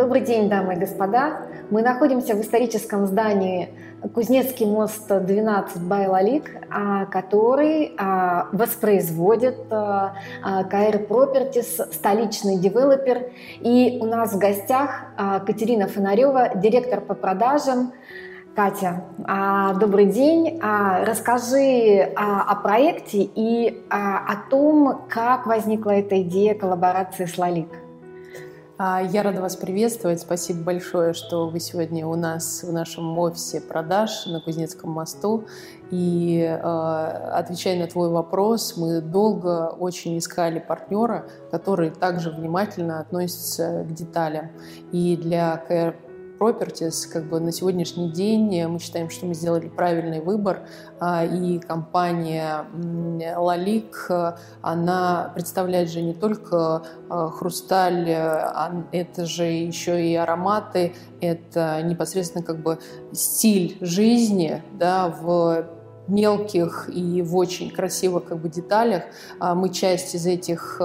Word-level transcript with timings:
Добрый 0.00 0.22
день, 0.22 0.48
дамы 0.48 0.76
и 0.76 0.76
господа. 0.78 1.42
Мы 1.68 1.82
находимся 1.82 2.34
в 2.34 2.40
историческом 2.40 3.04
здании 3.04 3.68
Кузнецкий 4.14 4.64
мост 4.64 5.06
12 5.06 5.82
Байлалик, 5.82 6.50
а, 6.70 7.04
который 7.04 7.92
а, 7.98 8.48
воспроизводит 8.50 9.58
а, 9.70 10.14
КР 10.70 11.02
Properties, 11.06 11.92
столичный 11.92 12.56
девелопер. 12.56 13.30
И 13.60 13.98
у 14.00 14.06
нас 14.06 14.32
в 14.32 14.38
гостях 14.38 15.02
Катерина 15.46 15.86
Фонарева, 15.86 16.52
директор 16.54 17.02
по 17.02 17.12
продажам. 17.12 17.92
Катя, 18.56 19.04
добрый 19.78 20.06
день. 20.06 20.58
Расскажи 20.62 22.10
о 22.16 22.54
проекте 22.54 23.18
и 23.18 23.84
о 23.90 24.34
том, 24.48 25.02
как 25.10 25.46
возникла 25.46 25.90
эта 25.90 26.22
идея 26.22 26.54
коллаборации 26.54 27.26
с 27.26 27.36
Лалик. 27.36 27.68
А, 28.82 29.02
я 29.02 29.22
рада 29.22 29.42
вас 29.42 29.56
приветствовать. 29.56 30.20
Спасибо 30.20 30.62
большое, 30.62 31.12
что 31.12 31.50
вы 31.50 31.60
сегодня 31.60 32.06
у 32.06 32.14
нас 32.14 32.62
в 32.62 32.72
нашем 32.72 33.18
офисе 33.18 33.60
продаж 33.60 34.24
на 34.24 34.40
Кузнецком 34.40 34.92
мосту. 34.92 35.44
И 35.90 36.40
э, 36.40 36.56
отвечая 36.56 37.78
на 37.78 37.88
твой 37.88 38.08
вопрос, 38.08 38.78
мы 38.78 39.02
долго 39.02 39.68
очень 39.68 40.16
искали 40.16 40.60
партнера, 40.60 41.26
который 41.50 41.90
также 41.90 42.30
внимательно 42.30 43.00
относится 43.00 43.84
к 43.86 43.92
деталям. 43.92 44.48
И 44.92 45.14
для 45.14 45.58
Properties, 46.40 47.06
как 47.06 47.24
бы 47.28 47.38
на 47.38 47.52
сегодняшний 47.52 48.10
день 48.10 48.66
мы 48.66 48.78
считаем, 48.78 49.10
что 49.10 49.26
мы 49.26 49.34
сделали 49.34 49.68
правильный 49.68 50.22
выбор, 50.22 50.62
а, 50.98 51.22
и 51.22 51.58
компания 51.58 52.64
Лалик, 53.36 54.08
она 54.62 55.32
представляет 55.34 55.90
же 55.90 56.00
не 56.00 56.14
только 56.14 56.82
а, 57.10 57.28
хрусталь, 57.28 58.10
а, 58.10 58.86
это 58.90 59.26
же 59.26 59.44
еще 59.44 60.02
и 60.02 60.14
ароматы, 60.14 60.94
это 61.20 61.82
непосредственно 61.82 62.42
как 62.42 62.62
бы 62.62 62.78
стиль 63.12 63.76
жизни, 63.82 64.62
да, 64.78 65.08
в 65.08 65.66
мелких 66.08 66.88
и 66.90 67.20
в 67.20 67.36
очень 67.36 67.70
красивых 67.70 68.24
как 68.24 68.38
бы 68.38 68.48
деталях. 68.48 69.04
Мы 69.38 69.68
часть 69.68 70.14
из 70.14 70.26
этих 70.26 70.80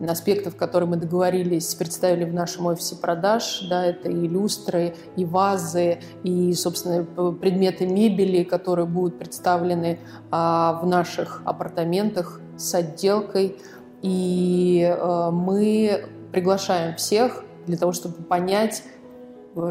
аспектов, 0.00 0.56
которые 0.56 0.88
мы 0.88 0.96
договорились, 0.96 1.74
представили 1.74 2.24
в 2.24 2.34
нашем 2.34 2.66
офисе 2.66 2.96
продаж. 2.96 3.66
Да, 3.68 3.84
это 3.84 4.08
и 4.08 4.28
люстры, 4.28 4.94
и 5.16 5.24
вазы, 5.24 6.00
и, 6.22 6.52
собственно, 6.54 7.04
предметы 7.32 7.86
мебели, 7.86 8.42
которые 8.44 8.86
будут 8.86 9.18
представлены 9.18 9.98
а, 10.30 10.80
в 10.82 10.86
наших 10.86 11.42
апартаментах 11.44 12.40
с 12.56 12.74
отделкой. 12.74 13.56
И 14.02 14.84
а, 14.84 15.30
мы 15.30 16.06
приглашаем 16.32 16.96
всех 16.96 17.44
для 17.66 17.76
того, 17.76 17.92
чтобы 17.92 18.22
понять, 18.22 18.82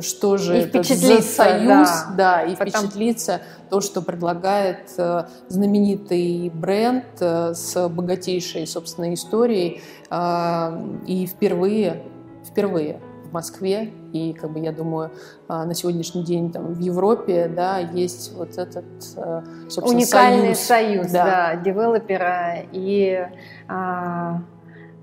что 0.02 0.38
же 0.38 0.58
и 0.58 0.62
это 0.62 0.84
за 0.84 1.22
союз, 1.22 1.90
да, 1.90 2.14
да 2.16 2.44
и 2.44 2.56
Потом... 2.56 2.68
впечатлиться 2.68 3.42
то, 3.70 3.82
что 3.82 4.02
предлагает 4.02 4.92
э, 4.98 5.24
знаменитый 5.50 6.52
бренд 6.54 7.06
э, 7.20 7.54
с 7.54 7.90
богатейшей, 7.90 8.66
собственно, 8.66 9.14
историей 9.14 9.82
э, 10.10 10.98
и 11.06 11.26
впервые, 11.26 12.04
впервые 12.46 13.02
в 13.26 13.34
Москве 13.34 13.92
и, 14.14 14.34
как 14.34 14.52
бы, 14.52 14.60
я 14.60 14.72
думаю, 14.72 15.12
на 15.48 15.74
сегодняшний 15.74 16.24
день 16.24 16.52
там 16.52 16.76
в 16.76 16.80
Европе, 16.80 17.52
да, 17.54 17.80
есть 17.80 18.32
вот 18.36 18.60
этот, 18.60 18.86
собственно, 19.02 19.88
уникальный 19.88 20.56
союз, 20.56 21.08
союз 21.08 21.12
да. 21.12 21.26
да, 21.26 21.56
девелопера 21.56 22.58
и 22.72 23.28
а, 23.68 24.40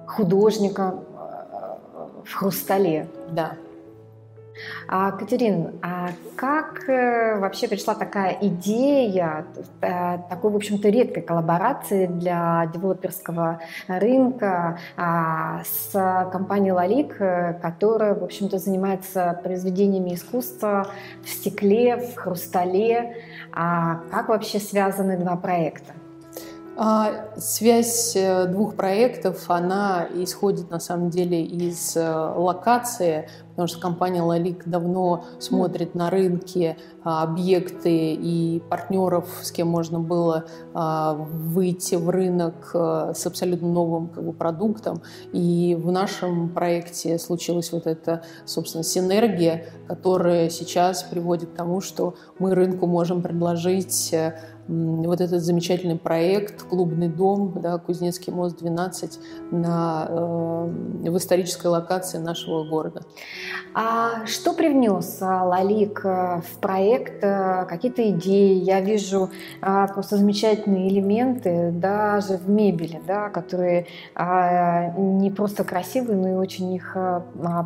художника 0.07 0.95
в 2.25 2.33
хрустале. 2.33 3.09
Да. 3.33 3.55
А, 4.89 5.13
Катерин, 5.13 5.79
а 5.83 6.11
как 6.37 6.89
э, 6.89 7.39
вообще 7.39 7.69
пришла 7.69 7.95
такая 7.95 8.37
идея 8.41 9.47
э, 9.81 10.19
такой, 10.29 10.51
в 10.51 10.57
общем-то, 10.57 10.89
редкой 10.89 11.23
коллаборации 11.23 12.07
для 12.07 12.69
девелоперского 12.73 13.61
рынка 13.87 14.79
а, 14.97 15.63
с 15.65 16.29
компанией 16.33 16.73
Лалик, 16.73 17.21
э, 17.21 17.55
которая, 17.61 18.15
в 18.15 18.25
общем-то, 18.25 18.59
занимается 18.59 19.39
произведениями 19.43 20.15
искусства 20.15 20.89
в 21.23 21.29
стекле, 21.29 21.97
в 21.97 22.17
хрустале? 22.17 23.17
А 23.53 24.01
как 24.11 24.29
вообще 24.29 24.59
связаны 24.59 25.17
два 25.17 25.37
проекта? 25.37 25.93
Связь 27.37 28.17
двух 28.49 28.75
проектов, 28.75 29.45
она 29.49 30.09
исходит 30.15 30.71
на 30.71 30.81
самом 30.81 31.11
деле 31.11 31.45
из 31.45 31.95
локации, 31.95 33.29
потому 33.61 33.69
что 33.69 33.81
компания 33.81 34.23
Лалик 34.23 34.67
давно 34.67 35.25
смотрит 35.39 35.95
на 35.95 36.09
рынке 36.09 36.79
а, 37.05 37.23
объекты 37.23 38.15
и 38.15 38.63
партнеров, 38.71 39.29
с 39.43 39.53
кем 39.53 39.69
можно 39.69 40.01
было 40.01 40.47
а, 40.73 41.13
выйти 41.13 41.97
в 41.97 42.09
рынок 42.09 42.71
а, 42.73 43.13
с 43.13 43.27
абсолютно 43.27 43.69
новым 43.69 44.09
как 44.09 44.25
бы, 44.25 44.33
продуктом. 44.33 45.03
И 45.33 45.77
в 45.79 45.93
нашем 45.93 46.49
проекте 46.49 47.19
случилась 47.19 47.71
вот 47.73 47.87
эта, 47.87 48.23
собственно, 48.47 48.83
синергия, 48.83 49.67
которая 49.87 50.49
сейчас 50.49 51.03
приводит 51.03 51.51
к 51.51 51.55
тому, 51.55 51.83
что 51.83 52.15
мы 52.39 52.55
рынку 52.55 52.87
можем 52.87 53.21
предложить 53.21 54.15
вот 54.71 55.21
этот 55.21 55.43
замечательный 55.43 55.97
проект 55.97 56.63
«Клубный 56.63 57.09
дом», 57.09 57.61
да, 57.61 57.79
Кузнецкий 57.79 58.33
мост 58.33 58.59
12, 58.59 59.19
на, 59.51 60.07
э, 60.09 61.11
в 61.11 61.17
исторической 61.17 61.67
локации 61.67 62.19
нашего 62.19 62.69
города. 62.69 63.03
А 63.75 64.27
что 64.27 64.53
привнес 64.53 65.19
а, 65.21 65.45
Лалик 65.45 66.03
э, 66.05 66.41
в 66.41 66.59
проект? 66.61 67.23
Э, 67.23 67.67
какие-то 67.69 68.09
идеи? 68.11 68.55
Я 68.55 68.81
вижу 68.81 69.31
а, 69.61 69.89
просто 69.89 70.17
замечательные 70.17 70.89
элементы 70.89 71.73
даже 71.73 72.37
в 72.37 72.49
мебели, 72.49 73.01
да, 73.07 73.29
которые 73.29 73.87
а, 74.15 74.91
не 74.97 75.31
просто 75.31 75.65
красивые, 75.65 76.17
но 76.17 76.29
и 76.29 76.35
очень 76.35 76.73
их 76.75 76.97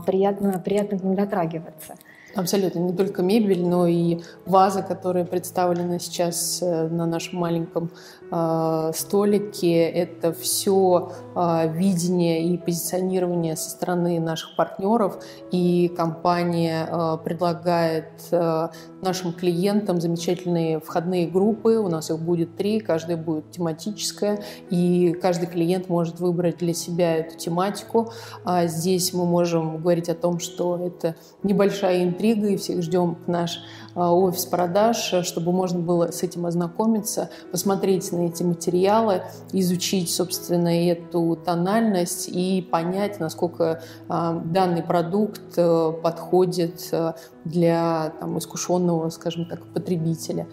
приятно, 0.06 0.58
приятно 0.64 0.98
к 0.98 1.02
ним 1.02 1.14
дотрагиваться. 1.14 1.96
Абсолютно. 2.36 2.80
Не 2.80 2.92
только 2.92 3.22
мебель, 3.22 3.64
но 3.64 3.86
и 3.86 4.20
вазы, 4.44 4.82
которые 4.82 5.24
представлены 5.24 6.00
сейчас 6.00 6.60
э, 6.62 6.88
на 6.88 7.06
нашем 7.06 7.38
маленьком 7.38 7.90
э, 8.30 8.90
столике. 8.94 9.84
Это 9.84 10.32
все 10.32 11.12
э, 11.36 11.72
видение 11.72 12.44
и 12.44 12.58
позиционирование 12.58 13.54
со 13.54 13.70
стороны 13.70 14.18
наших 14.18 14.56
партнеров. 14.56 15.22
И 15.52 15.92
компания 15.96 16.88
э, 16.90 17.18
предлагает 17.24 18.10
э, 18.32 18.68
нашим 19.00 19.32
клиентам 19.32 20.00
замечательные 20.00 20.80
входные 20.80 21.28
группы. 21.28 21.78
У 21.78 21.88
нас 21.88 22.10
их 22.10 22.18
будет 22.18 22.56
три, 22.56 22.80
каждая 22.80 23.16
будет 23.16 23.52
тематическая. 23.52 24.40
И 24.70 25.12
каждый 25.22 25.46
клиент 25.46 25.88
может 25.88 26.18
выбрать 26.18 26.58
для 26.58 26.74
себя 26.74 27.16
эту 27.16 27.36
тематику. 27.36 28.12
А 28.44 28.66
здесь 28.66 29.12
мы 29.12 29.24
можем 29.24 29.76
говорить 29.76 30.08
о 30.08 30.14
том, 30.14 30.40
что 30.40 30.84
это 30.84 31.14
небольшая 31.44 32.02
интрига, 32.02 32.23
интригой, 32.24 32.56
всех 32.56 32.82
ждем 32.82 33.16
в 33.26 33.30
наш 33.30 33.60
офис 33.94 34.46
продаж, 34.46 35.14
чтобы 35.22 35.52
можно 35.52 35.80
было 35.80 36.10
с 36.10 36.22
этим 36.22 36.46
ознакомиться, 36.46 37.30
посмотреть 37.50 38.12
на 38.12 38.26
эти 38.26 38.42
материалы, 38.42 39.22
изучить, 39.52 40.12
собственно, 40.12 40.68
эту 40.68 41.36
тональность 41.36 42.28
и 42.28 42.62
понять, 42.62 43.20
насколько 43.20 43.82
а, 44.08 44.40
данный 44.44 44.82
продукт 44.82 45.40
э, 45.56 45.92
подходит 46.02 46.88
э, 46.92 47.12
для 47.44 48.12
там, 48.20 48.38
искушенного, 48.38 49.10
скажем 49.10 49.46
так, 49.46 49.62
потребителя. 49.66 50.46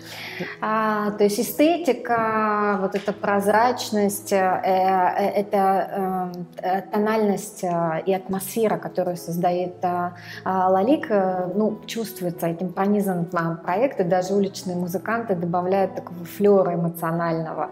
А, 0.60 1.12
то 1.12 1.24
есть 1.24 1.40
эстетика, 1.40 2.78
вот 2.82 2.96
эта 2.96 3.14
прозрачность, 3.14 4.34
э, 4.34 4.38
э, 4.38 5.30
это 5.42 6.34
э, 6.62 6.82
тональность 6.92 7.64
э, 7.64 8.04
и 8.06 8.14
атмосфера, 8.14 8.78
которую 8.78 9.18
создает 9.18 9.76
э, 9.82 10.12
Лалик, 10.46 11.10
ну, 11.56 11.80
чувствуется 11.86 12.48
этим 12.48 12.74
пронизан 12.74 13.26
проект, 13.32 14.00
и 14.00 14.04
даже 14.04 14.34
уличные 14.34 14.76
музыканты 14.76 15.36
добавляют 15.36 15.96
такого 15.96 16.26
флера 16.26 16.76
эмоционального. 16.76 17.70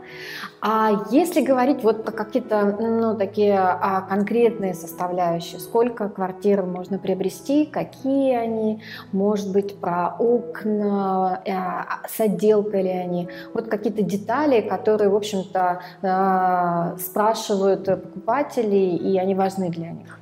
А 0.62 1.06
если 1.12 1.42
говорить 1.42 1.84
вот 1.84 2.04
про 2.04 2.12
какие-то, 2.12 2.78
ну, 2.80 3.16
такие 3.16 3.58
а, 3.58 4.02
конкретные 4.02 4.74
составляющие, 4.74 5.60
сколько 5.60 6.10
квартир 6.10 6.64
можно 6.64 6.98
приобрести, 6.98 7.66
какие 7.66 8.36
они, 8.36 8.82
может 9.12 9.52
быть, 9.52 9.80
про 9.80 10.16
окна, 10.20 11.42
а, 11.48 12.08
с 12.08 12.20
отделкой 12.20 12.84
ли 12.84 12.90
они, 12.90 13.30
вот 13.54 13.68
какие-то 13.68 14.02
детали, 14.02 14.62
которые, 14.62 15.10
в 15.10 15.16
общем-то, 15.16 15.82
а, 16.02 16.96
спрашивают 16.98 17.86
покупатели, 17.86 18.76
и 18.76 19.18
они 19.18 19.36
важны 19.36 19.70
для 19.70 19.92
них. 19.92 20.20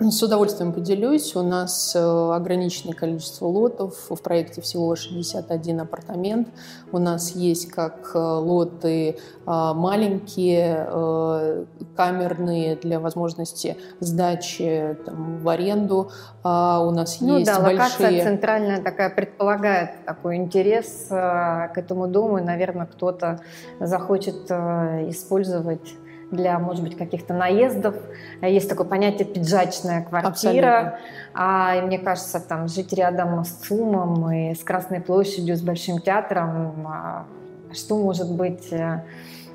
С 0.00 0.22
удовольствием 0.22 0.72
поделюсь. 0.72 1.34
У 1.34 1.42
нас 1.42 1.94
э, 1.96 1.98
ограниченное 1.98 2.94
количество 2.94 3.46
лотов. 3.46 3.96
В 4.08 4.22
проекте 4.22 4.60
всего 4.60 4.94
61 4.94 5.80
апартамент. 5.80 6.48
У 6.92 6.98
нас 6.98 7.32
есть 7.32 7.68
как 7.68 8.12
э, 8.14 8.18
лоты 8.18 9.18
а, 9.44 9.74
маленькие, 9.74 10.86
э, 10.88 11.64
камерные 11.96 12.76
для 12.76 13.00
возможности 13.00 13.76
сдачи 13.98 14.96
там, 15.04 15.40
в 15.40 15.48
аренду. 15.48 16.12
А 16.44 16.80
у 16.80 16.92
нас 16.92 17.20
ну, 17.20 17.38
есть 17.38 17.46
да, 17.46 17.60
большие... 17.60 17.78
локация 17.78 18.24
центральная 18.24 18.80
такая 18.80 19.10
предполагает 19.10 20.04
такой 20.06 20.36
интерес 20.36 21.06
к 21.08 21.72
этому 21.74 22.06
дому. 22.06 22.38
И, 22.38 22.42
наверное, 22.42 22.86
кто-то 22.86 23.40
захочет 23.80 24.48
использовать 24.48 25.96
для, 26.30 26.58
может 26.58 26.82
быть, 26.82 26.96
каких-то 26.96 27.34
наездов. 27.34 27.94
Есть 28.42 28.68
такое 28.68 28.86
понятие 28.86 29.26
пиджачная 29.26 30.04
квартира. 30.04 30.98
А, 31.34 31.76
и 31.76 31.80
мне 31.82 31.98
кажется, 31.98 32.40
там 32.40 32.68
жить 32.68 32.92
рядом 32.92 33.44
с 33.44 33.48
ЦУМом 33.48 34.30
и 34.32 34.54
с 34.54 34.62
Красной 34.62 35.00
площадью, 35.00 35.56
с 35.56 35.62
Большим 35.62 36.00
театром, 36.00 36.86
а, 36.86 37.26
что 37.72 37.98
может 37.98 38.34
быть 38.34 38.72
э, 38.72 39.02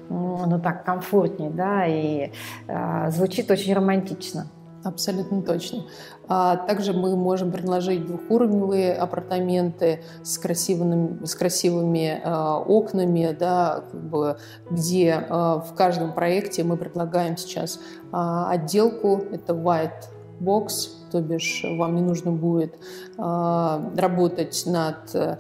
ну 0.10 0.60
так 0.62 0.84
комфортнее, 0.84 1.50
да, 1.50 1.86
и 1.88 2.32
а, 2.68 3.10
звучит 3.10 3.50
очень 3.50 3.74
романтично. 3.74 4.48
Абсолютно 4.84 5.42
точно. 5.42 5.86
А 6.28 6.58
также 6.58 6.94
мы 6.94 7.16
можем 7.16 7.52
предложить 7.52 8.06
двухуровневые 8.06 8.94
апартаменты 8.94 10.04
с 10.24 10.38
красивыми, 10.38 11.26
с 11.26 11.36
красивыми 11.36 12.22
э, 12.22 12.64
окнами, 12.66 13.36
да, 13.38 13.84
как 13.92 14.04
бы, 14.10 14.38
где 14.70 15.26
э, 15.28 15.34
в 15.34 15.74
каждом 15.76 16.14
проекте 16.14 16.64
мы 16.64 16.76
предлагаем 16.76 17.38
сейчас 17.38 17.78
э, 17.78 17.80
отделку, 18.12 19.24
это 19.32 19.54
white 19.54 20.10
box, 20.42 20.90
то 21.14 21.22
бишь 21.22 21.64
вам 21.64 21.96
не 21.96 22.02
нужно 22.02 22.32
будет 22.32 22.74
э, 22.74 23.80
работать 23.98 24.64
над, 24.66 25.14
э, 25.14 25.38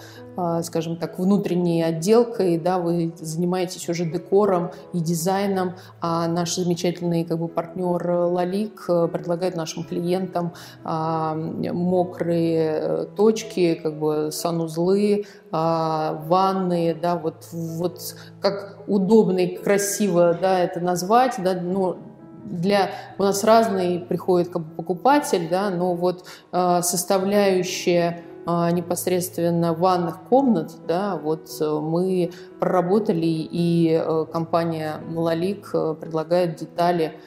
скажем 0.61 0.97
так, 0.97 1.17
внутренней 1.17 1.81
отделкой, 1.81 2.59
да, 2.59 2.77
вы 2.77 3.11
занимаетесь 3.19 3.89
уже 3.89 4.05
декором 4.05 4.69
и 4.93 4.99
дизайном, 4.99 5.73
а 5.99 6.27
наш 6.27 6.55
замечательный 6.55 7.23
как 7.25 7.39
бы, 7.39 7.47
партнер 7.47 8.07
Лалик 8.07 8.85
предлагает 8.85 9.55
нашим 9.55 9.83
клиентам 9.83 10.53
э, 10.85 11.71
мокрые 11.73 13.07
точки, 13.15 13.73
как 13.73 13.97
бы 13.97 14.29
санузлы, 14.31 15.25
ванны, 15.51 16.97
да, 16.99 17.15
вот, 17.15 17.47
вот 17.51 18.15
как 18.41 18.83
удобно 18.87 19.39
и 19.39 19.55
красиво 19.55 20.37
да, 20.39 20.59
это 20.59 20.79
назвать, 20.79 21.35
да, 21.43 21.53
но 21.53 21.97
для 22.43 22.91
у 23.17 23.23
нас 23.23 23.43
разный 23.43 23.99
приходит 23.99 24.49
как 24.49 24.63
бы 24.63 24.75
покупатель, 24.75 25.47
да, 25.49 25.69
но 25.69 25.95
вот 25.95 26.25
э, 26.51 26.81
составляющая 26.81 28.23
э, 28.45 28.71
непосредственно 28.71 29.73
ванных 29.73 30.23
комнат, 30.29 30.71
да, 30.87 31.15
вот 31.15 31.49
э, 31.59 31.79
мы 31.79 32.31
проработали 32.59 33.25
и 33.25 33.91
э, 33.91 34.25
компания 34.31 34.95
Малалик 35.07 35.69
э, 35.73 35.95
предлагает 35.99 36.57
детали 36.57 37.19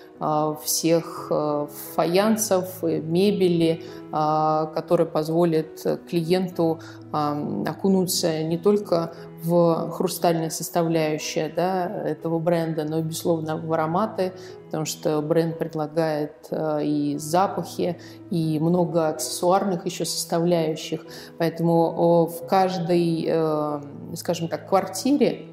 всех 0.63 1.29
э, 1.31 1.67
фаянсов, 1.95 2.83
мебели, 2.83 3.83
э, 3.83 4.67
которые 4.75 5.07
позволят 5.07 5.85
клиенту 6.09 6.81
окунуться 7.13 8.43
не 8.43 8.59
только 8.59 9.15
в 9.43 9.91
хрустальная 9.93 10.51
составляющая 10.51 11.49
да, 11.49 11.87
этого 11.87 12.39
бренда, 12.39 12.85
но, 12.85 13.01
безусловно, 13.01 13.57
в 13.57 13.73
ароматы, 13.73 14.33
потому 14.67 14.85
что 14.85 15.23
бренд 15.23 15.57
предлагает 15.57 16.49
и 16.53 17.17
запахи, 17.19 17.99
и 18.31 18.59
много 18.59 19.09
аксессуарных 19.09 19.87
еще 19.87 20.05
составляющих. 20.05 21.07
Поэтому 21.39 22.27
в 22.27 22.47
каждой, 22.47 23.25
э, 23.27 23.81
скажем 24.15 24.49
так, 24.49 24.69
квартире 24.69 25.45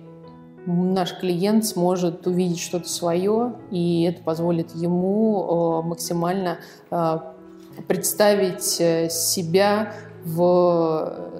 наш 0.65 1.17
клиент 1.17 1.65
сможет 1.65 2.25
увидеть 2.27 2.59
что-то 2.59 2.87
свое, 2.87 3.53
и 3.71 4.03
это 4.03 4.23
позволит 4.23 4.75
ему 4.75 5.81
максимально 5.83 6.59
э, 6.91 7.17
представить 7.87 8.63
себя 8.63 9.93
в 10.23 11.33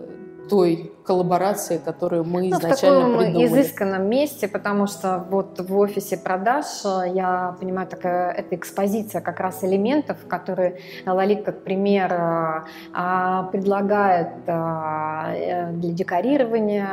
той 0.49 0.91
коллаборации, 1.03 1.77
которую 1.77 2.23
мы 2.23 2.41
ну, 2.41 2.49
изначально 2.49 2.99
в 2.99 3.11
таком 3.11 3.17
придумали. 3.17 3.45
изысканном 3.45 4.09
месте, 4.09 4.47
потому 4.47 4.87
что 4.87 5.25
вот 5.29 5.59
в 5.59 5.77
офисе 5.77 6.17
продаж, 6.17 6.65
э, 6.85 7.11
я 7.13 7.55
понимаю, 7.59 7.87
такая 7.87 8.31
это 8.31 8.55
экспозиция 8.55 9.21
как 9.21 9.39
раз 9.39 9.63
элементов, 9.63 10.17
которые 10.27 10.79
Лалик 11.05 11.43
как 11.43 11.63
пример 11.63 12.11
э, 12.13 12.61
а, 12.93 13.43
предлагает 13.51 14.29
э, 14.47 15.71
для 15.73 15.91
декорирования 15.91 16.87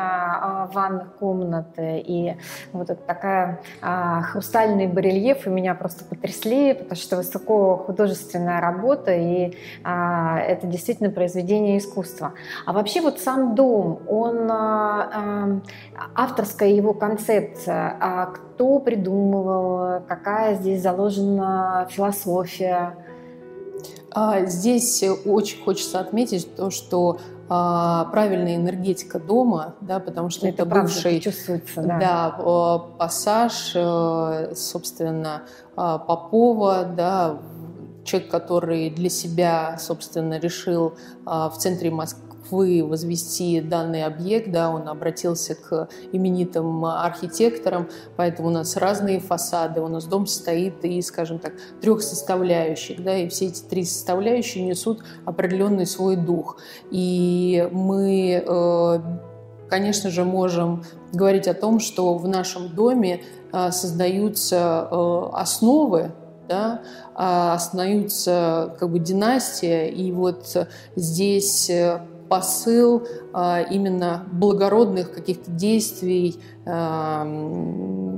ванных 0.73 1.15
комнат. 1.19 1.67
И 1.79 2.35
вот 2.73 2.91
это 2.91 3.03
такая 3.03 3.61
а, 3.83 4.23
хрустальный 4.23 4.87
барельеф 4.87 5.47
и 5.47 5.51
меня 5.51 5.75
просто 5.75 6.05
потрясли, 6.05 6.75
потому 6.75 6.97
что 6.97 7.17
высоко 7.17 7.77
художественная 7.77 8.61
работа, 8.61 9.13
и 9.15 9.57
а, 9.85 10.39
это 10.41 10.67
действительно 10.67 11.11
произведение 11.11 11.79
искусства. 11.79 12.33
А 12.67 12.73
вообще 12.73 13.01
вот 13.01 13.21
сам 13.21 13.55
дом, 13.55 14.00
он 14.09 14.51
а, 14.51 15.61
авторская 16.15 16.71
его 16.71 16.95
концепция, 16.95 17.97
а 18.01 18.27
кто 18.27 18.79
придумывал, 18.79 20.03
какая 20.07 20.55
здесь 20.57 20.83
заложена 20.83 21.87
философия? 21.91 22.97
А, 24.13 24.45
здесь 24.47 25.05
очень 25.25 25.63
хочется 25.63 26.01
отметить 26.01 26.55
то, 26.57 26.71
что 26.71 27.19
а, 27.49 28.07
правильная 28.07 28.57
энергетика 28.57 29.19
дома, 29.19 29.75
да, 29.81 30.01
потому 30.01 30.31
что 30.31 30.49
это, 30.49 30.63
это 30.63 30.67
бывший 30.67 31.21
чувствуется, 31.21 31.83
да. 31.83 31.99
Да, 31.99 32.85
пассаж, 32.99 33.73
э, 33.75 34.55
собственно, 34.55 35.43
Попова, 35.75 36.85
да, 36.85 37.39
человек, 38.05 38.31
который 38.31 38.91
для 38.91 39.09
себя, 39.09 39.77
собственно, 39.79 40.39
решил 40.39 40.95
в 41.25 41.53
центре 41.59 41.91
Москвы 41.91 42.30
Москвы 42.41 42.85
возвести 42.85 43.61
данный 43.61 44.05
объект, 44.05 44.51
да, 44.51 44.71
он 44.71 44.89
обратился 44.89 45.55
к 45.55 45.89
именитым 46.11 46.85
архитекторам, 46.85 47.89
поэтому 48.17 48.49
у 48.49 48.51
нас 48.51 48.77
разные 48.77 49.21
фасады, 49.21 49.81
у 49.81 49.89
нас 49.89 50.07
дом 50.07 50.27
состоит 50.27 50.85
из, 50.85 51.07
скажем 51.07 51.39
так, 51.39 51.53
трех 51.81 52.03
составляющих, 52.03 53.05
да, 53.05 53.17
и 53.17 53.29
все 53.29 53.47
эти 53.47 53.63
три 53.63 53.85
составляющие 53.85 54.65
несут 54.65 55.05
определенный 55.27 55.87
свой 55.87 56.17
дух. 56.17 56.57
И 56.91 57.69
мы, 57.71 58.43
э, 58.45 58.99
конечно 59.69 60.11
же, 60.11 60.25
можем 60.25 60.83
говорить 61.13 61.47
о 61.47 61.55
том, 61.55 61.79
что 61.79 62.17
в 62.17 62.27
нашем 62.27 62.75
доме 62.75 63.23
э, 63.53 63.71
создаются 63.71 64.89
э, 64.91 65.23
основы, 65.35 66.13
да, 66.49 66.83
а 67.15 67.55
остаются 67.55 68.75
как 68.81 68.91
бы 68.91 68.99
династия, 68.99 69.87
и 69.89 70.11
вот 70.11 70.57
здесь 70.97 71.71
посыл 72.31 73.09
а, 73.33 73.61
именно 73.61 74.25
благородных 74.31 75.13
каких-то 75.13 75.51
действий 75.51 76.41
а, 76.65 77.27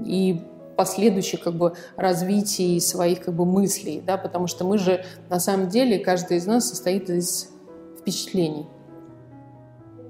и 0.07 0.39
последующих 0.77 1.41
как 1.41 1.55
бы 1.55 1.73
развитий 1.97 2.79
своих 2.81 3.23
как 3.25 3.35
бы 3.35 3.47
мыслей, 3.47 4.03
да, 4.07 4.19
потому 4.19 4.47
что 4.49 4.65
мы 4.65 4.77
же 4.77 5.03
на 5.31 5.41
самом 5.41 5.69
деле 5.69 5.99
каждый 5.99 6.37
из 6.37 6.47
нас 6.47 6.69
состоит 6.69 7.09
из 7.09 7.49
впечатлений. 7.99 8.67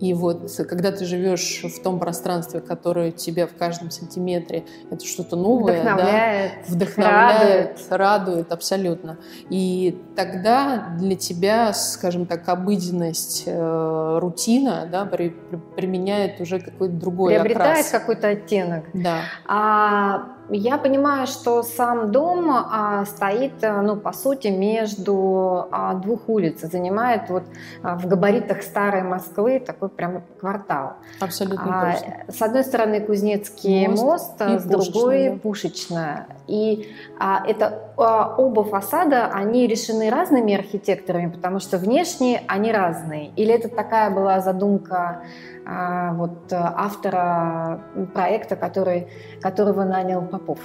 И 0.02 0.14
вот 0.14 0.50
когда 0.68 0.90
ты 0.90 1.04
живешь 1.04 1.62
в 1.62 1.80
том 1.80 2.00
пространстве, 2.00 2.60
которое 2.60 3.12
тебе 3.12 3.46
в 3.46 3.54
каждом 3.54 3.92
сантиметре, 3.92 4.64
это 4.90 5.06
что-то 5.06 5.36
новое, 5.36 5.80
вдохновляет, 5.80 6.52
да, 6.66 6.74
вдохновляет, 6.74 7.68
радует. 7.88 7.90
радует 7.90 8.52
абсолютно. 8.52 9.18
И 9.48 9.96
тогда 10.16 10.88
для 10.98 11.14
тебя, 11.14 11.72
скажем 11.72 12.26
так, 12.26 12.48
обыденность, 12.48 13.44
э, 13.46 14.18
рутина, 14.20 14.88
да, 14.90 15.04
при, 15.04 15.28
при, 15.28 15.60
применяет 15.76 16.40
уже 16.40 16.58
какой-то 16.58 16.94
другой 16.94 17.34
Приобретает 17.34 17.86
какой-то 17.88 18.26
оттенок. 18.26 18.86
Да. 18.94 19.20
А 19.46 20.32
я 20.50 20.78
понимаю, 20.78 21.26
что 21.26 21.62
сам 21.62 22.10
дом 22.10 22.50
а, 22.50 23.04
стоит, 23.04 23.62
э, 23.62 23.80
ну, 23.80 23.96
по 23.96 24.12
сути, 24.12 24.48
между 24.48 25.68
а, 25.70 25.94
двух 25.94 26.28
улиц, 26.28 26.60
занимает 26.60 27.30
вот 27.30 27.44
а, 27.82 27.96
в 27.96 28.06
габаритах 28.06 28.62
старой 28.62 29.02
Москвы 29.02 29.60
такой 29.60 29.88
прям 29.88 30.22
квартал. 30.40 30.94
Абсолютно 31.20 31.82
а, 31.82 31.92
точно. 31.92 32.16
С 32.28 32.42
одной 32.42 32.64
стороны 32.64 33.00
Кузнецкий 33.00 33.86
мост, 33.88 34.02
мост 34.02 34.42
а 34.42 34.58
с 34.58 34.64
другой 34.64 35.30
да. 35.30 35.36
Пушечная. 35.36 36.26
И 36.46 36.88
а, 37.18 37.42
это 37.46 37.91
оба 37.96 38.64
фасада, 38.64 39.26
они 39.26 39.66
решены 39.66 40.10
разными 40.10 40.54
архитекторами, 40.54 41.30
потому 41.30 41.58
что 41.58 41.78
внешне 41.78 42.42
они 42.48 42.72
разные. 42.72 43.30
Или 43.36 43.54
это 43.54 43.68
такая 43.68 44.10
была 44.10 44.40
задумка 44.40 45.22
а, 45.66 46.14
вот, 46.14 46.52
автора 46.52 47.82
проекта, 48.14 48.56
который, 48.56 49.08
которого 49.40 49.84
нанял 49.84 50.22
Попов? 50.22 50.58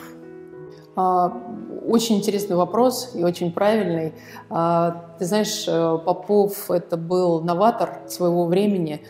Очень 0.98 2.18
интересный 2.18 2.56
вопрос 2.56 3.12
и 3.14 3.24
очень 3.24 3.52
правильный. 3.52 4.14
Ты 4.50 5.26
знаешь, 5.26 5.66
э, 5.68 5.98
Попов 6.04 6.72
это 6.72 6.98
был 6.98 7.42
новатор 7.42 8.00
своего 8.08 8.48
времени, 8.48 9.04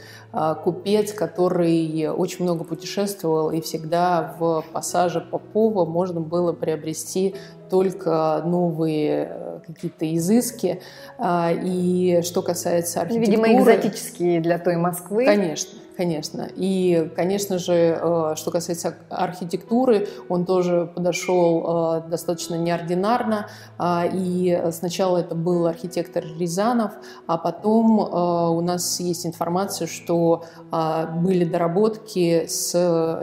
купец, 0.66 1.14
который 1.14 2.10
очень 2.10 2.44
много 2.44 2.66
путешествовал, 2.66 3.52
и 3.52 3.62
всегда 3.62 4.36
в 4.38 4.66
пассаже 4.74 5.22
Попова 5.22 5.86
можно 5.86 6.20
было 6.20 6.52
приобрести 6.52 7.36
только 7.70 8.42
новые 8.46 9.28
э, 9.30 9.60
какие-то 9.66 10.16
изыски. 10.16 10.82
И 11.20 12.22
что 12.24 12.42
касается 12.42 13.02
архитектуры... 13.02 13.38
Видимо, 13.38 13.60
экзотические 13.60 14.42
для 14.42 14.60
той 14.60 14.78
Москвы. 14.78 15.26
Конечно 15.26 15.80
конечно. 15.98 16.48
И, 16.56 17.12
конечно 17.16 17.58
же, 17.58 18.00
э, 18.00 18.34
что 18.36 18.52
касается 18.52 18.96
архитектуры, 19.10 20.08
он 20.30 20.46
тоже 20.46 20.90
подошел 20.96 22.04
э, 22.06 22.10
достаточно 22.10 22.56
неординарно. 22.56 23.48
А, 23.78 24.06
и 24.12 24.70
сначала 24.72 25.18
это 25.18 25.36
был 25.36 25.66
архитектор 25.66 26.24
Рязанов, 26.24 26.92
а 27.26 27.38
потом 27.38 28.00
у 28.00 28.62
нас 28.62 29.00
есть 29.00 29.26
информация, 29.26 29.88
что 29.88 30.44
а, 30.72 31.08
были 31.08 31.44
доработки 31.44 32.46
с 32.48 32.74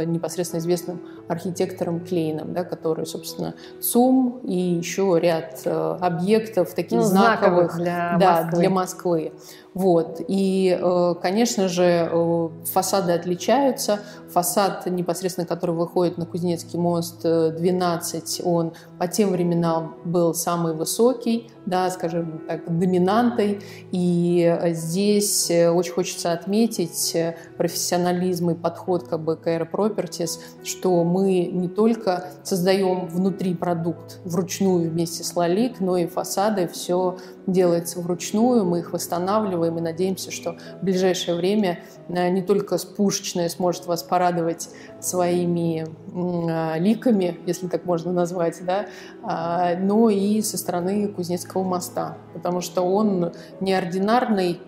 непосредственно 0.05 0.61
известным 0.61 1.01
архитектором 1.29 2.05
Клейном, 2.05 2.53
да, 2.53 2.65
который, 2.65 3.07
собственно, 3.07 3.55
ЦУМ 3.81 4.41
и 4.45 4.57
еще 4.57 5.19
ряд 5.21 5.63
объектов 5.67 6.75
таких 6.75 6.99
ну, 6.99 7.05
знаковых, 7.05 7.77
для, 7.77 8.17
да, 8.19 8.43
Москвы. 8.43 8.59
для 8.59 8.71
Москвы. 8.71 9.33
Вот. 9.75 10.21
И, 10.29 10.79
э, 10.81 11.15
конечно 11.21 11.69
же, 11.69 12.09
э, 12.11 12.49
фасады 12.65 13.13
отличаются. 13.13 13.99
Фасад, 14.31 14.87
непосредственно 14.87 15.47
который 15.47 15.75
выходит 15.75 16.17
на 16.17 16.27
Кузнецкий 16.27 16.79
мост 16.79 17.23
12, 17.23 18.41
э, 18.41 18.43
он 18.45 18.73
по 18.99 19.09
тем 19.09 19.31
временам 19.31 19.97
был 20.05 20.33
самый 20.33 20.75
высокий, 20.75 21.51
да, 21.67 21.91
скажем 21.91 22.43
так, 22.47 22.79
доминантой. 22.79 23.61
И 23.91 24.57
здесь 24.71 25.51
очень 25.51 25.93
хочется 25.93 26.33
отметить 26.33 27.17
профессионализм 27.57 28.51
и 28.51 28.55
подход 28.55 29.09
как 29.09 29.21
бы 29.21 29.37
к 29.37 29.47
Air 29.49 29.69
Properties, 29.71 30.39
что 30.63 31.03
мы 31.15 31.45
не 31.45 31.69
только 31.69 32.25
создаем 32.43 33.07
внутри 33.07 33.55
продукт 33.55 34.19
вручную 34.25 34.91
вместе 34.91 35.23
с 35.23 35.37
Лалик, 35.37 35.79
но 35.79 35.97
и 35.97 36.07
фасады, 36.07 36.67
все 36.67 37.19
делается 37.47 38.01
вручную, 38.01 38.65
мы 38.65 38.81
их 38.81 38.93
восстанавливаем 38.93 39.79
и 39.79 39.81
надеемся, 39.81 40.33
что 40.33 40.57
в 40.81 40.85
ближайшее 40.85 41.37
время 41.37 41.79
э, 42.09 42.31
не 42.31 42.43
только 42.43 42.79
спушечная 42.79 43.49
сможет 43.49 43.87
вас 43.87 44.03
порадовать 44.03 44.71
своими 45.01 45.87
э, 45.87 46.79
ликами, 46.81 47.39
если 47.47 47.69
так 47.69 47.85
можно 47.85 48.13
назвать, 48.13 48.65
да, 48.65 48.87
а, 49.23 49.77
но 49.77 50.11
и 50.11 50.43
со 50.43 50.59
стороны 50.59 51.07
Кузнецкого 51.07 51.63
моста, 51.63 52.19
потому 52.33 52.61
что 52.61 52.83
он 52.83 53.33
неординарный 53.61 54.61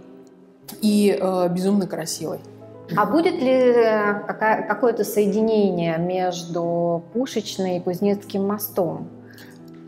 и 0.80 1.18
э, 1.20 1.48
безумно 1.48 1.88
красивый. 1.88 2.38
А 2.94 3.06
будет 3.06 3.40
ли 3.40 3.74
какое-то 4.68 5.04
соединение 5.04 5.98
между 5.98 7.02
Пушечной 7.12 7.78
и 7.78 7.80
Кузнецким 7.80 8.46
мостом? 8.46 9.08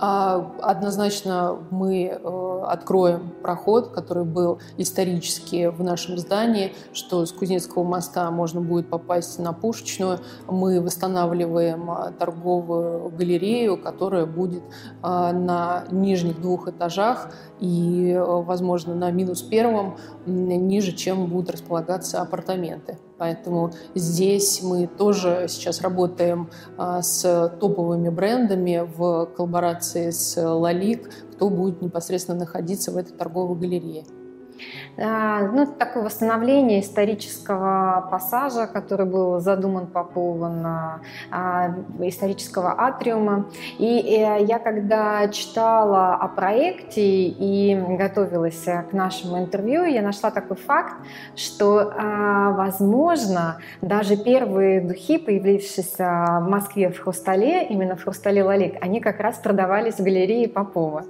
А, 0.00 0.52
однозначно 0.60 1.58
мы 1.70 2.04
э, 2.04 2.62
откроем 2.66 3.32
проход, 3.42 3.88
который 3.88 4.24
был 4.24 4.60
исторически 4.76 5.66
в 5.66 5.82
нашем 5.82 6.18
здании, 6.18 6.72
что 6.92 7.26
с 7.26 7.32
Кузнецкого 7.32 7.82
моста 7.82 8.30
можно 8.30 8.60
будет 8.60 8.88
попасть 8.88 9.40
на 9.40 9.52
Пушечную. 9.52 10.20
Мы 10.46 10.80
восстанавливаем 10.80 11.90
а, 11.90 12.12
торговую 12.12 13.08
галерею, 13.10 13.76
которая 13.76 14.26
будет 14.26 14.62
а, 15.02 15.32
на 15.32 15.84
нижних 15.90 16.40
двух 16.40 16.68
этажах 16.68 17.32
и, 17.58 18.12
э, 18.12 18.22
возможно, 18.24 18.94
на 18.94 19.10
минус 19.10 19.42
первом, 19.42 19.96
ниже, 20.26 20.92
чем 20.92 21.26
будут 21.26 21.50
располагаться 21.50 22.20
апартаменты. 22.20 22.98
Поэтому 23.18 23.72
здесь 23.94 24.62
мы 24.62 24.86
тоже 24.86 25.46
сейчас 25.48 25.80
работаем 25.80 26.50
а, 26.76 27.02
с 27.02 27.52
топовыми 27.60 28.08
брендами 28.08 28.88
в 28.96 29.26
коллаборации 29.36 30.10
с 30.10 30.40
Лалик, 30.40 31.10
кто 31.32 31.50
будет 31.50 31.82
непосредственно 31.82 32.38
находиться 32.38 32.92
в 32.92 32.96
этой 32.96 33.12
торговой 33.12 33.58
галерее. 33.58 34.04
А, 34.96 35.42
ну, 35.42 35.66
такое 35.66 36.04
восстановление 36.04 36.80
исторического 36.80 38.08
пассажа, 38.10 38.66
который 38.66 39.06
был 39.06 39.40
задуман 39.40 39.86
Поповым, 39.86 40.66
а, 41.30 41.74
исторического 42.00 42.74
атриума. 42.78 43.46
И 43.78 43.98
э, 44.00 44.44
я 44.44 44.58
когда 44.58 45.28
читала 45.28 46.14
о 46.14 46.28
проекте 46.28 47.26
и 47.28 47.76
готовилась 47.98 48.64
к 48.64 48.92
нашему 48.92 49.38
интервью, 49.38 49.84
я 49.84 50.02
нашла 50.02 50.30
такой 50.30 50.56
факт, 50.56 50.94
что, 51.36 51.92
а, 51.96 52.52
возможно, 52.52 53.58
даже 53.80 54.16
первые 54.16 54.80
духи, 54.80 55.18
появившиеся 55.18 56.40
в 56.40 56.48
Москве 56.48 56.90
в 56.90 56.98
Хрустале, 56.98 57.66
именно 57.66 57.96
в 57.96 58.02
Хрустале 58.02 58.42
Лалик, 58.42 58.76
они 58.80 59.00
как 59.00 59.20
раз 59.20 59.36
продавались 59.38 59.94
в 59.94 60.02
галерее 60.02 60.48
Попова. 60.48 61.04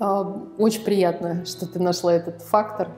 А, 0.00 0.22
очень 0.58 0.84
приятно, 0.84 1.44
что 1.44 1.66
ты 1.66 1.80
нашла 1.80 2.14
этот 2.14 2.42
фактор. 2.42 2.88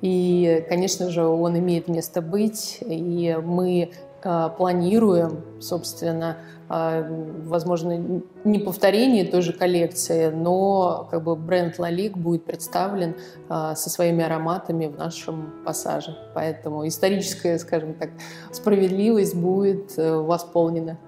И, 0.00 0.64
конечно 0.68 1.10
же, 1.10 1.24
он 1.24 1.58
имеет 1.58 1.88
место 1.88 2.22
быть. 2.22 2.78
И 2.80 3.36
мы 3.42 3.92
а, 4.22 4.48
планируем, 4.48 5.44
собственно, 5.60 6.38
а, 6.68 7.06
возможно, 7.44 8.22
не 8.44 8.58
повторение 8.58 9.24
той 9.24 9.42
же 9.42 9.52
коллекции, 9.52 10.30
но 10.30 11.06
как 11.10 11.24
бы 11.24 11.36
бренд 11.36 11.78
Лалик 11.78 12.16
будет 12.16 12.44
представлен 12.44 13.16
со 13.48 13.90
своими 13.90 14.24
ароматами 14.24 14.86
в 14.86 14.96
нашем 14.96 15.52
пассаже. 15.64 16.16
Поэтому 16.34 16.86
историческая, 16.88 17.58
скажем 17.58 17.94
так, 17.94 18.10
справедливость 18.50 19.36
будет 19.36 19.96
э, 19.98 20.16
восполнена. 20.16 20.98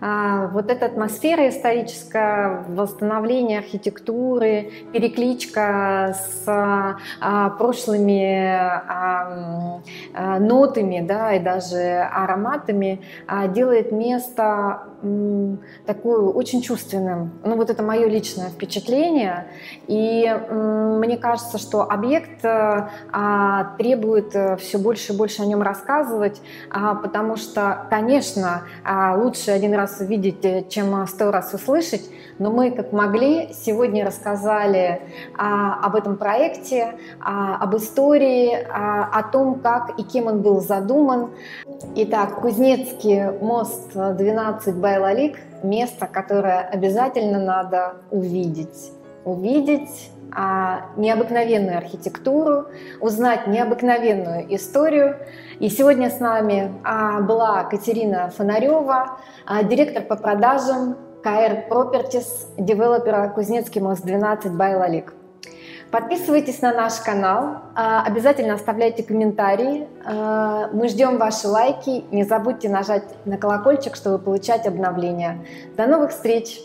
А, 0.00 0.48
вот 0.48 0.70
эта 0.70 0.86
атмосфера 0.86 1.48
историческая, 1.48 2.64
восстановление 2.68 3.58
архитектуры, 3.58 4.70
перекличка 4.92 6.16
с 6.16 6.44
а, 6.46 7.50
прошлыми 7.50 8.54
а, 8.54 10.38
нотами 10.38 11.00
да, 11.00 11.34
и 11.34 11.40
даже 11.40 12.08
ароматами 12.12 13.00
делает 13.48 13.92
место 13.92 14.89
такое 15.86 16.20
очень 16.20 16.62
чувственным. 16.62 17.32
Ну 17.44 17.56
вот 17.56 17.70
это 17.70 17.82
мое 17.82 18.06
личное 18.06 18.50
впечатление. 18.50 19.46
И 19.86 20.26
мне 20.50 21.16
кажется, 21.16 21.58
что 21.58 21.82
объект 21.82 22.40
требует 23.78 24.34
э, 24.34 24.56
все 24.56 24.78
больше 24.78 25.12
и 25.12 25.16
больше 25.16 25.42
о 25.42 25.46
нем 25.46 25.62
рассказывать, 25.62 26.40
потому 26.70 27.36
что, 27.36 27.86
конечно, 27.90 28.62
лучше 29.16 29.50
один 29.50 29.74
раз 29.74 30.00
увидеть, 30.00 30.44
э, 30.44 30.64
чем 30.68 31.06
сто 31.06 31.30
раз 31.30 31.52
услышать. 31.54 32.02
Но 32.40 32.50
мы, 32.50 32.70
как 32.70 32.92
могли, 32.92 33.52
сегодня 33.52 34.02
рассказали 34.02 35.02
а, 35.36 35.74
об 35.84 35.94
этом 35.94 36.16
проекте, 36.16 36.94
а, 37.20 37.56
об 37.56 37.76
истории, 37.76 38.66
а, 38.72 39.10
о 39.12 39.22
том, 39.24 39.60
как 39.60 39.98
и 39.98 40.02
кем 40.02 40.26
он 40.26 40.40
был 40.40 40.62
задуман. 40.62 41.32
Итак, 41.82 42.40
Кузнецкий 42.42 43.30
мост 43.40 43.92
12 43.94 44.76
Байлалик– 44.76 45.38
место, 45.62 46.06
которое 46.06 46.60
обязательно 46.60 47.38
надо 47.38 47.96
увидеть. 48.10 48.92
Увидеть 49.24 50.10
а, 50.32 50.86
необыкновенную 50.96 51.78
архитектуру, 51.78 52.66
узнать 53.00 53.46
необыкновенную 53.46 54.54
историю. 54.54 55.16
И 55.58 55.68
сегодня 55.68 56.10
с 56.10 56.20
нами 56.20 56.72
а, 56.84 57.20
была 57.20 57.64
Катерина 57.64 58.30
Фонарева, 58.30 59.18
а, 59.46 59.62
директор 59.62 60.02
по 60.02 60.16
продажам 60.16 60.96
КР 61.22 61.64
Properties, 61.70 62.46
девелопера 62.56 63.28
Кузнецкий 63.28 63.80
мост 63.80 64.04
12 64.04 64.52
Байлалик. 64.52 65.14
Подписывайтесь 65.90 66.62
на 66.62 66.72
наш 66.72 66.94
канал, 67.00 67.62
обязательно 67.74 68.54
оставляйте 68.54 69.02
комментарии. 69.02 69.88
Мы 70.72 70.88
ждем 70.88 71.18
ваши 71.18 71.48
лайки. 71.48 72.04
Не 72.12 72.22
забудьте 72.22 72.68
нажать 72.68 73.04
на 73.24 73.36
колокольчик, 73.36 73.96
чтобы 73.96 74.18
получать 74.18 74.66
обновления. 74.66 75.44
До 75.76 75.86
новых 75.86 76.12
встреч! 76.12 76.60